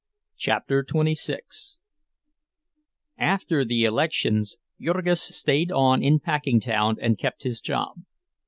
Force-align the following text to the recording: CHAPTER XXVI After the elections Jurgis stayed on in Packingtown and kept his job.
CHAPTER 0.35 0.83
XXVI 0.83 1.77
After 3.19 3.63
the 3.63 3.83
elections 3.83 4.57
Jurgis 4.81 5.21
stayed 5.21 5.71
on 5.71 6.01
in 6.01 6.19
Packingtown 6.19 6.97
and 6.99 7.19
kept 7.19 7.43
his 7.43 7.61
job. 7.61 7.99